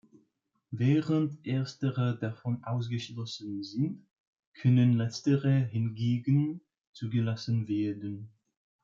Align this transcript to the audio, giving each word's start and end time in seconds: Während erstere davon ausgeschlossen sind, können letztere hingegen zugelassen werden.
Während 0.71 1.45
erstere 1.45 2.17
davon 2.17 2.63
ausgeschlossen 2.63 3.61
sind, 3.61 4.07
können 4.55 4.93
letztere 4.97 5.51
hingegen 5.65 6.61
zugelassen 6.91 7.67
werden. 7.67 8.31